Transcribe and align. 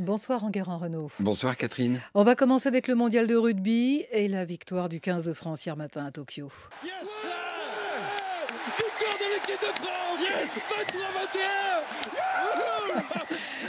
Bonsoir 0.00 0.44
Enguerrand 0.44 0.78
Renault. 0.78 1.10
Bonsoir 1.20 1.54
Catherine. 1.58 2.00
On 2.14 2.24
va 2.24 2.34
commencer 2.34 2.66
avec 2.68 2.88
le 2.88 2.94
mondial 2.94 3.26
de 3.26 3.36
rugby 3.36 4.06
et 4.10 4.28
la 4.28 4.46
victoire 4.46 4.88
du 4.88 4.98
15 4.98 5.24
de 5.24 5.34
France 5.34 5.66
hier 5.66 5.76
matin 5.76 6.06
à 6.06 6.10
Tokyo. 6.10 6.48
Victoire 8.66 9.16
de 9.18 9.24
l'équipe 9.34 9.60
de 9.60 9.72
France 9.82 10.20
yes 10.20 10.74
23-21 10.92 11.90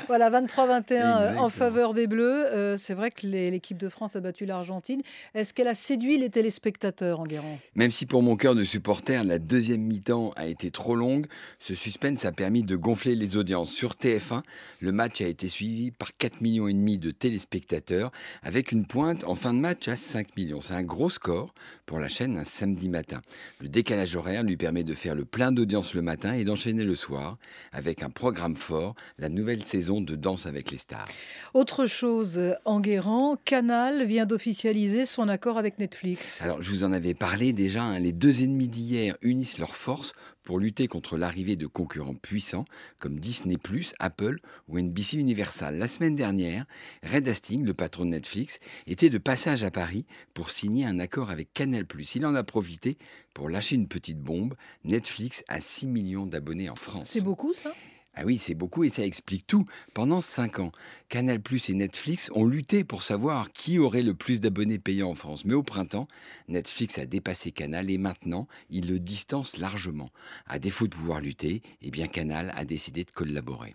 Voilà, 0.07 0.29
23-21 0.29 0.91
euh, 0.91 1.37
en 1.37 1.47
faveur 1.49 1.93
des 1.93 2.05
Bleus. 2.07 2.45
Euh, 2.47 2.75
c'est 2.77 2.93
vrai 2.93 3.11
que 3.11 3.25
l'équipe 3.25 3.77
de 3.77 3.87
France 3.87 4.17
a 4.17 4.19
battu 4.19 4.45
l'Argentine. 4.45 5.01
Est-ce 5.33 5.53
qu'elle 5.53 5.69
a 5.69 5.75
séduit 5.75 6.17
les 6.17 6.29
téléspectateurs, 6.29 7.21
Enguerrand? 7.21 7.57
Même 7.75 7.91
si 7.91 8.05
pour 8.05 8.21
mon 8.21 8.35
cœur 8.35 8.53
de 8.53 8.65
supporter, 8.65 9.23
la 9.23 9.39
deuxième 9.39 9.81
mi-temps 9.81 10.33
a 10.35 10.47
été 10.47 10.69
trop 10.69 10.95
longue, 10.95 11.27
ce 11.59 11.75
suspense 11.75 12.25
a 12.25 12.33
permis 12.33 12.63
de 12.63 12.75
gonfler 12.75 13.15
les 13.15 13.37
audiences. 13.37 13.71
Sur 13.71 13.93
TF1, 13.93 14.41
le 14.81 14.91
match 14.91 15.21
a 15.21 15.27
été 15.27 15.47
suivi 15.47 15.91
par 15.91 16.09
4 16.17 16.41
millions 16.41 16.67
et 16.67 16.73
demi 16.73 16.97
de 16.97 17.11
téléspectateurs, 17.11 18.11
avec 18.43 18.73
une 18.73 18.85
pointe 18.85 19.23
en 19.23 19.35
fin 19.35 19.53
de 19.53 19.59
match 19.59 19.87
à 19.87 19.95
5 19.95 20.35
millions. 20.35 20.59
C'est 20.59 20.73
un 20.73 20.83
gros 20.83 21.09
score 21.09 21.53
pour 21.85 21.99
la 21.99 22.09
chaîne 22.09 22.37
un 22.37 22.43
samedi 22.43 22.89
matin. 22.89 23.21
Le 23.61 23.69
décalage 23.69 24.15
horaire 24.15 24.43
lui 24.43 24.57
permet 24.57 24.80
de 24.83 24.93
faire 24.93 25.15
le 25.15 25.25
plein 25.25 25.51
d'audience 25.51 25.93
le 25.93 26.01
matin 26.01 26.33
et 26.33 26.43
d'enchaîner 26.43 26.83
le 26.83 26.95
soir 26.95 27.37
avec 27.71 28.03
un 28.03 28.09
programme 28.09 28.55
fort, 28.55 28.95
la 29.17 29.29
nouvelle 29.29 29.63
saison 29.63 30.01
de 30.01 30.15
Danse 30.15 30.45
avec 30.45 30.71
les 30.71 30.77
stars. 30.77 31.07
Autre 31.53 31.85
chose, 31.85 32.55
Enguerrand, 32.65 33.37
Canal 33.45 34.05
vient 34.05 34.25
d'officialiser 34.25 35.05
son 35.05 35.29
accord 35.29 35.57
avec 35.57 35.79
Netflix. 35.79 36.41
Alors, 36.41 36.61
je 36.61 36.69
vous 36.71 36.83
en 36.83 36.91
avais 36.91 37.13
parlé 37.13 37.53
déjà, 37.53 37.83
hein, 37.83 37.99
les 37.99 38.13
deux 38.13 38.43
ennemis 38.43 38.67
d'hier 38.67 39.15
unissent 39.21 39.57
leurs 39.57 39.75
forces 39.75 40.13
pour 40.43 40.59
lutter 40.59 40.87
contre 40.87 41.17
l'arrivée 41.17 41.55
de 41.55 41.67
concurrents 41.67 42.15
puissants 42.15 42.65
comme 42.99 43.19
Disney+, 43.19 43.57
Apple 43.99 44.39
ou 44.67 44.79
NBC 44.79 45.17
Universal. 45.17 45.77
La 45.77 45.87
semaine 45.87 46.15
dernière, 46.15 46.65
Red 47.03 47.27
Hastings, 47.27 47.63
le 47.63 47.73
patron 47.73 48.05
de 48.05 48.11
Netflix, 48.11 48.59
était 48.87 49.09
de 49.09 49.17
passage 49.17 49.63
à 49.63 49.71
Paris 49.71 50.05
pour 50.33 50.51
signer 50.51 50.85
un 50.85 50.99
accord 50.99 51.31
avec 51.31 51.53
Canal+. 51.53 51.85
Il 52.15 52.25
en 52.25 52.35
a 52.35 52.43
profité 52.43 52.97
pour 53.33 53.49
lâcher 53.49 53.75
une 53.75 53.87
petite 53.87 54.19
bombe. 54.19 54.55
Netflix 54.83 55.43
a 55.47 55.61
6 55.61 55.87
millions 55.87 56.25
d'abonnés 56.25 56.69
en 56.69 56.75
France. 56.75 57.09
C'est 57.11 57.23
beaucoup 57.23 57.53
ça? 57.53 57.73
Ah 58.13 58.23
oui, 58.25 58.37
c'est 58.37 58.55
beaucoup 58.55 58.83
et 58.83 58.89
ça 58.89 59.05
explique 59.05 59.47
tout. 59.47 59.65
Pendant 59.93 60.19
cinq 60.19 60.59
ans, 60.59 60.71
Canal 61.07 61.39
et 61.69 61.73
Netflix 61.73 62.29
ont 62.35 62.45
lutté 62.45 62.83
pour 62.83 63.03
savoir 63.03 63.51
qui 63.53 63.79
aurait 63.79 64.03
le 64.03 64.13
plus 64.13 64.41
d'abonnés 64.41 64.79
payants 64.79 65.11
en 65.11 65.15
France. 65.15 65.45
Mais 65.45 65.53
au 65.53 65.63
printemps, 65.63 66.07
Netflix 66.49 66.97
a 66.97 67.05
dépassé 67.05 67.51
Canal 67.51 67.89
et 67.89 67.97
maintenant, 67.97 68.47
il 68.69 68.89
le 68.89 68.99
distance 68.99 69.57
largement. 69.57 70.09
À 70.45 70.59
défaut 70.59 70.87
de 70.87 70.95
pouvoir 70.95 71.21
lutter, 71.21 71.61
eh 71.81 71.89
bien 71.89 72.07
Canal 72.07 72.53
a 72.57 72.65
décidé 72.65 73.05
de 73.05 73.11
collaborer. 73.11 73.73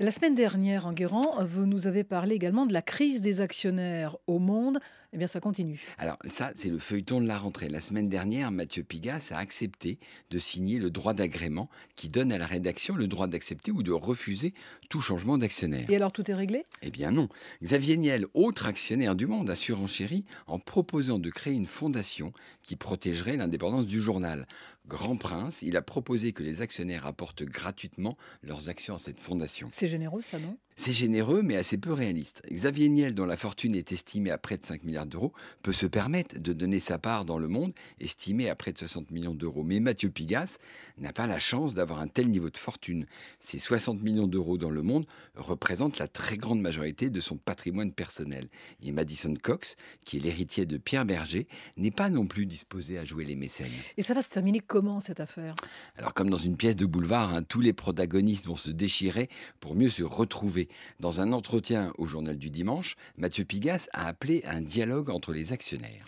La 0.00 0.10
semaine 0.10 0.34
dernière, 0.34 0.86
Enguerrand, 0.86 1.44
vous 1.44 1.66
nous 1.66 1.86
avez 1.86 2.02
parlé 2.02 2.34
également 2.34 2.66
de 2.66 2.72
la 2.72 2.82
crise 2.82 3.20
des 3.20 3.40
actionnaires 3.40 4.16
au 4.26 4.40
monde. 4.40 4.80
Eh 5.12 5.18
bien, 5.18 5.28
ça 5.28 5.40
continue. 5.40 5.80
Alors, 5.96 6.18
ça, 6.30 6.52
c'est 6.56 6.68
le 6.68 6.78
feuilleton 6.78 7.20
de 7.20 7.26
la 7.26 7.38
rentrée. 7.38 7.68
La 7.68 7.80
semaine 7.80 8.08
dernière, 8.08 8.50
Mathieu 8.50 8.82
Pigas 8.82 9.30
a 9.30 9.38
accepté 9.38 9.98
de 10.30 10.38
signer 10.38 10.78
le 10.78 10.90
droit 10.90 11.14
d'agrément 11.14 11.70
qui 11.94 12.08
donne 12.08 12.32
à 12.32 12.38
la 12.38 12.46
rédaction 12.46 12.96
le 12.96 13.06
droit 13.06 13.26
d'accepter 13.26 13.70
ou 13.76 13.82
de 13.82 13.92
refuser 13.92 14.54
tout 14.88 15.00
changement 15.00 15.38
d'actionnaire. 15.38 15.88
Et 15.90 15.96
alors, 15.96 16.12
tout 16.12 16.28
est 16.30 16.34
réglé? 16.34 16.64
Eh 16.82 16.90
bien, 16.90 17.10
non. 17.10 17.28
Xavier 17.62 17.96
Niel, 17.96 18.26
autre 18.34 18.66
actionnaire 18.66 19.14
du 19.14 19.26
monde, 19.26 19.50
a 19.50 19.56
surenchéri 19.56 20.24
en 20.46 20.58
proposant 20.58 21.18
de 21.18 21.30
créer 21.30 21.54
une 21.54 21.66
fondation 21.66 22.32
qui 22.62 22.76
protégerait 22.76 23.36
l'indépendance 23.36 23.86
du 23.86 24.00
journal. 24.00 24.46
Grand 24.88 25.16
Prince, 25.16 25.62
il 25.62 25.76
a 25.76 25.82
proposé 25.82 26.32
que 26.32 26.44
les 26.44 26.62
actionnaires 26.62 27.06
apportent 27.06 27.42
gratuitement 27.42 28.16
leurs 28.42 28.68
actions 28.68 28.94
à 28.94 28.98
cette 28.98 29.18
fondation. 29.18 29.68
C'est 29.72 29.88
généreux, 29.88 30.22
ça, 30.22 30.38
non? 30.38 30.56
C'est 30.78 30.92
généreux, 30.92 31.40
mais 31.42 31.56
assez 31.56 31.78
peu 31.78 31.92
réaliste. 31.92 32.42
Xavier 32.52 32.90
Niel, 32.90 33.14
dont 33.14 33.24
la 33.24 33.38
fortune 33.38 33.74
est 33.74 33.92
estimée 33.92 34.30
à 34.30 34.36
près 34.36 34.58
de 34.58 34.64
5 34.66 34.84
milliards 34.84 35.06
d'euros, 35.06 35.32
peut 35.62 35.72
se 35.72 35.86
permettre 35.86 36.38
de 36.38 36.52
donner 36.52 36.80
sa 36.80 36.98
part 36.98 37.24
dans 37.24 37.38
le 37.38 37.48
monde, 37.48 37.72
estimée 37.98 38.50
à 38.50 38.54
près 38.54 38.74
de 38.74 38.78
60 38.78 39.10
millions 39.10 39.34
d'euros. 39.34 39.64
Mais 39.64 39.80
Mathieu 39.80 40.10
Pigas 40.10 40.58
n'a 40.98 41.14
pas 41.14 41.26
la 41.26 41.38
chance 41.38 41.72
d'avoir 41.72 42.00
un 42.00 42.08
tel 42.08 42.28
niveau 42.28 42.50
de 42.50 42.58
fortune. 42.58 43.06
Ces 43.40 43.58
60 43.58 44.02
millions 44.02 44.26
d'euros 44.26 44.58
dans 44.58 44.70
le 44.70 44.82
monde 44.82 45.06
représentent 45.34 45.98
la 45.98 46.08
très 46.08 46.36
grande 46.36 46.60
majorité 46.60 47.08
de 47.08 47.20
son 47.20 47.38
patrimoine 47.38 47.92
personnel. 47.92 48.48
Et 48.82 48.92
Madison 48.92 49.34
Cox, 49.42 49.76
qui 50.04 50.18
est 50.18 50.20
l'héritier 50.20 50.66
de 50.66 50.76
Pierre 50.76 51.06
Berger, 51.06 51.48
n'est 51.78 51.90
pas 51.90 52.10
non 52.10 52.26
plus 52.26 52.44
disposé 52.44 52.98
à 52.98 53.04
jouer 53.06 53.24
les 53.24 53.36
mécènes. 53.36 53.72
Et 53.96 54.02
ça 54.02 54.12
va 54.12 54.20
se 54.20 54.28
terminer 54.28 54.60
comment 54.76 55.00
cette 55.00 55.20
affaire? 55.20 55.54
Alors 55.96 56.12
comme 56.12 56.28
dans 56.28 56.36
une 56.36 56.58
pièce 56.58 56.76
de 56.76 56.84
boulevard, 56.84 57.32
hein, 57.32 57.42
tous 57.42 57.62
les 57.62 57.72
protagonistes 57.72 58.46
vont 58.46 58.56
se 58.56 58.68
déchirer 58.68 59.30
pour 59.58 59.74
mieux 59.74 59.88
se 59.88 60.02
retrouver. 60.02 60.68
Dans 61.00 61.22
un 61.22 61.32
entretien 61.32 61.94
au 61.96 62.04
journal 62.04 62.36
du 62.36 62.50
dimanche, 62.50 62.96
Mathieu 63.16 63.44
Pigas 63.44 63.88
a 63.94 64.06
appelé 64.06 64.44
un 64.46 64.60
dialogue 64.60 65.08
entre 65.08 65.32
les 65.32 65.54
actionnaires. 65.54 66.04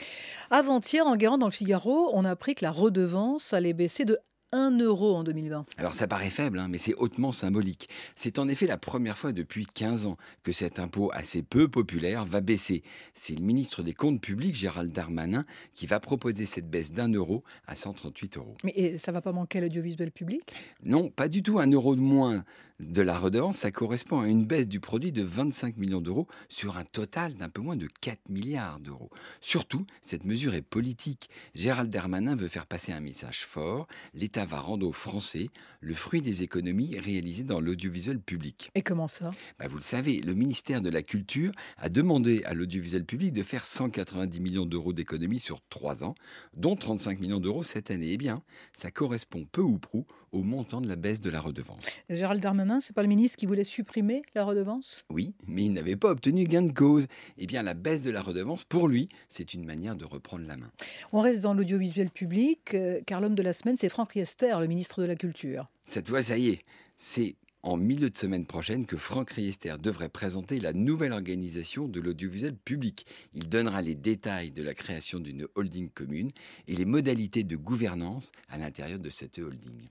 Avant-hier, 0.50 1.06
en 1.06 1.16
guérant 1.16 1.38
dans 1.38 1.46
le 1.46 1.52
Figaro, 1.52 2.10
on 2.12 2.26
a 2.26 2.30
appris 2.30 2.54
que 2.54 2.62
la 2.62 2.70
redevance 2.70 3.54
allait 3.54 3.72
baisser 3.72 4.04
de 4.04 4.18
1 4.53 4.78
euro 4.78 5.14
en 5.16 5.25
2020. 5.25 5.66
Alors 5.76 5.94
ça 5.94 6.06
paraît 6.06 6.31
faible, 6.31 6.59
hein, 6.59 6.69
mais 6.69 6.78
c'est 6.78 6.94
hautement 6.94 7.32
symbolique. 7.32 7.88
C'est 8.16 8.38
en 8.38 8.48
effet 8.48 8.66
la 8.66 8.78
première 8.78 9.19
fois 9.19 9.32
depuis 9.32 9.66
15 9.66 10.06
ans 10.06 10.16
que 10.42 10.53
cet 10.53 10.78
impôt 10.78 11.10
assez 11.12 11.42
peu 11.42 11.69
populaire 11.69 12.25
va 12.25 12.41
baisser. 12.41 12.82
C'est 13.14 13.34
le 13.34 13.44
ministre 13.44 13.82
des 13.82 13.92
Comptes 13.92 14.20
publics, 14.20 14.54
Gérald 14.54 14.92
Darmanin, 14.92 15.44
qui 15.75 15.87
va 15.87 16.00
proposer 16.00 16.47
cette 16.47 16.70
baisse 16.70 16.92
d'un 16.92 17.12
euro 17.12 17.44
à 17.66 17.76
138 17.76 18.37
euros. 18.37 18.56
Mais 18.64 18.97
ça 18.98 19.12
va 19.12 19.20
pas 19.20 19.32
manquer 19.32 19.60
l'audiovisuel 19.60 20.10
public? 20.10 20.53
Non, 20.82 21.10
pas 21.10 21.28
du 21.28 21.42
tout. 21.42 21.58
Un 21.58 21.70
euro 21.70 21.94
de 21.94 22.00
moins 22.00 22.44
de 22.81 23.03
la 23.03 23.19
redevance, 23.19 23.56
ça 23.56 23.72
correspond 23.72 24.20
à 24.20 24.28
une 24.28 24.47
baisse 24.47 24.69
du 24.69 24.78
produit 24.78 25.10
de 25.10 25.22
25 25.22 25.76
millions 25.78 26.00
d'euros 26.00 26.28
sur 26.48 26.76
un 26.76 26.84
total 26.84 27.34
d'un 27.34 27.48
peu 27.48 27.60
moins 27.60 27.76
de 27.76 27.88
4 28.00 28.28
milliards 28.28 28.78
d'euros. 28.78 29.10
Surtout, 29.41 29.84
cette 30.00 30.25
mesure 30.25 30.54
est 30.54 30.62
politique. 30.62 31.28
Gérald 31.54 31.91
Darmanin 31.91 32.37
veut 32.37 32.47
faire 32.47 32.66
passer 32.66 32.92
un 32.92 33.00
message 33.00 33.44
fort. 33.44 33.88
L'État 34.14 34.38
va 34.44 34.60
rendre 34.60 34.87
aux 34.87 34.93
Français 34.93 35.49
le 35.81 35.94
fruit 35.94 36.22
des 36.22 36.43
économies 36.43 36.99
réalisées 36.99 37.44
dans 37.44 37.60
l'audiovisuel 37.60 38.21
public. 38.21 38.71
Et 38.75 38.82
comment 38.82 39.09
ça? 39.09 39.31
Bah 39.59 39.66
Vous 39.69 39.76
le 39.76 39.82
savez, 39.82 40.21
le 40.21 40.34
ministère 40.34 40.81
de 40.81 40.91
la 40.91 41.03
Culture 41.03 41.53
a 41.76 41.88
demandé 41.88 42.43
à 42.44 42.54
l'audiovisuel 42.54 43.04
public 43.04 43.32
de 43.32 43.43
faire 43.43 43.65
190 43.65 44.41
millions 44.41 44.66
d'euros 44.66 44.93
d'économies 44.93 45.38
sur 45.38 45.60
3 45.69 46.04
ans, 46.04 46.15
dont 46.54 46.76
35 46.76 47.21
millions 47.21 47.41
d'euros 47.41 47.62
cette 47.62 47.91
année. 47.91 48.10
Eh 48.12 48.16
bien, 48.16 48.43
ça 48.72 48.91
correspond 48.91 49.47
peu 49.50 49.62
ou 49.62 49.78
prou 49.78 50.06
au 50.32 50.42
montant 50.42 50.80
de 50.80 50.88
la 50.88 50.96
baisse 50.96 51.20
de 51.20 51.30
la 51.30 51.40
redevance. 51.40 51.98
Gérald 52.10 52.42
Darmanin 52.42 52.80
c'est 52.80 52.94
pas 52.94 53.02
le 53.02 53.08
ministre 53.08 53.36
qui 53.36 53.46
voulait 53.46 53.64
supprimer 53.64 54.22
la 54.34 54.44
redevance? 54.44 55.04
Oui, 55.10 55.34
mais 55.46 55.64
il 55.64 55.72
n'avait 55.72 55.96
pas 55.96 56.10
obtenu 56.10 56.44
gain 56.44 56.62
de 56.62 56.72
cause. 56.72 57.06
Eh 57.36 57.46
bien, 57.46 57.62
la 57.62 57.74
baisse 57.74 58.02
de 58.02 58.10
la 58.10 58.22
redevance, 58.22 58.64
pour 58.64 58.88
lui, 58.88 59.08
c'est 59.28 59.54
une 59.54 59.64
manière 59.64 59.96
de 59.96 60.04
reprendre 60.04 60.46
la 60.46 60.56
main. 60.56 60.70
On 61.12 61.20
reste 61.20 61.40
dans 61.40 61.54
l'audiovisuel 61.54 62.10
public, 62.10 62.74
euh, 62.74 63.00
car 63.06 63.20
l'homme 63.20 63.34
de 63.34 63.42
la 63.42 63.52
semaine, 63.52 63.76
c'est 63.78 63.88
Franck 63.88 64.12
Riester, 64.12 64.54
le 64.60 64.66
ministre 64.66 65.02
de 65.02 65.06
la 65.06 65.16
Culture. 65.16 65.68
Cette 65.84 66.08
fois, 66.08 66.22
ça 66.22 66.36
y 66.38 66.48
est, 66.48 66.60
c'est 66.96 67.36
en 67.68 67.76
milieu 67.76 68.08
de 68.08 68.16
semaine 68.16 68.46
prochaine 68.46 68.86
que 68.86 68.96
Franck 68.96 69.30
Riester 69.32 69.74
devrait 69.78 70.08
présenter 70.08 70.58
la 70.58 70.72
nouvelle 70.72 71.12
organisation 71.12 71.86
de 71.86 72.00
l'audiovisuel 72.00 72.56
public. 72.56 73.04
Il 73.34 73.50
donnera 73.50 73.82
les 73.82 73.94
détails 73.94 74.50
de 74.52 74.62
la 74.62 74.72
création 74.72 75.20
d'une 75.20 75.46
holding 75.54 75.90
commune 75.90 76.30
et 76.66 76.74
les 76.74 76.86
modalités 76.86 77.44
de 77.44 77.56
gouvernance 77.56 78.32
à 78.48 78.56
l'intérieur 78.56 78.98
de 78.98 79.10
cette 79.10 79.38
holding. 79.38 79.88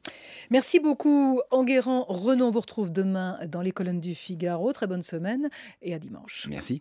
Merci 0.49 0.79
beaucoup 0.79 1.39
Enguerrand. 1.51 2.05
Renan 2.07 2.49
vous 2.49 2.61
retrouve 2.61 2.91
demain 2.91 3.37
dans 3.45 3.61
les 3.61 3.71
colonnes 3.71 4.01
du 4.01 4.15
Figaro. 4.15 4.73
Très 4.73 4.87
bonne 4.87 5.03
semaine 5.03 5.47
et 5.83 5.93
à 5.93 5.99
dimanche. 5.99 6.47
Merci. 6.49 6.73